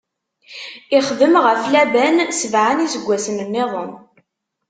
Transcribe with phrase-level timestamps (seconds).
[0.97, 3.91] Ixdem ɣef Laban sebɛa n iseggasen-nniḍen.